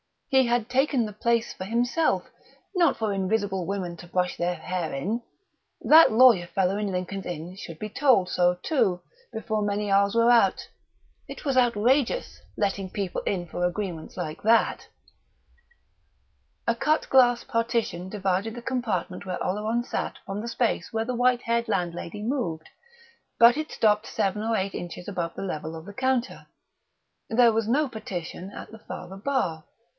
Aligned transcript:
He 0.29 0.47
had 0.47 0.67
taken 0.69 1.05
the 1.05 1.13
place 1.13 1.53
for 1.53 1.65
himself, 1.65 2.27
not 2.73 2.95
for 2.97 3.13
invisible 3.13 3.67
women 3.67 3.97
to 3.97 4.07
brush 4.07 4.35
their 4.37 4.55
hair 4.55 4.91
in; 4.93 5.21
that 5.81 6.11
lawyer 6.11 6.47
fellow 6.47 6.77
in 6.77 6.87
Lincoln's 6.91 7.25
Inn 7.25 7.55
should 7.55 7.77
be 7.77 7.89
told 7.89 8.27
so, 8.29 8.55
too, 8.63 9.01
before 9.33 9.61
many 9.61 9.91
hours 9.91 10.15
were 10.15 10.31
out; 10.31 10.69
it 11.27 11.43
was 11.45 11.57
outrageous, 11.57 12.41
letting 12.57 12.89
people 12.89 13.21
in 13.23 13.45
for 13.45 13.63
agreements 13.65 14.15
like 14.17 14.41
that! 14.41 14.87
A 16.65 16.73
cut 16.75 17.07
glass 17.09 17.43
partition 17.43 18.09
divided 18.09 18.55
the 18.55 18.61
compartment 18.61 19.25
where 19.25 19.43
Oleron 19.43 19.83
sat 19.83 20.17
from 20.25 20.41
the 20.41 20.47
space 20.47 20.91
where 20.93 21.05
the 21.05 21.13
white 21.13 21.41
haired 21.43 21.67
landlady 21.67 22.23
moved; 22.23 22.69
but 23.37 23.57
it 23.57 23.69
stopped 23.71 24.07
seven 24.07 24.41
or 24.41 24.55
eight 24.55 24.73
inches 24.73 25.07
above 25.09 25.35
the 25.35 25.43
level 25.43 25.75
of 25.75 25.85
the 25.85 25.93
counter. 25.93 26.47
There 27.29 27.53
was 27.53 27.67
no 27.67 27.87
partition 27.87 28.49
at 28.51 28.71
the 28.71 28.79
farther 28.79 29.17
bar. 29.17 29.65